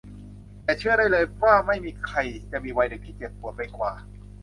[0.63, 2.19] แต่เชื่อได้เลยว่าไม่มีใคร
[2.51, 3.93] จะมีวัยเด็กที่เจ็บปวดไปกว่า